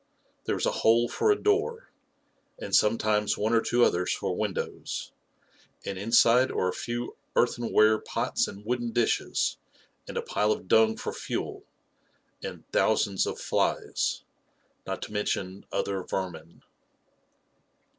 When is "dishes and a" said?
8.93-10.23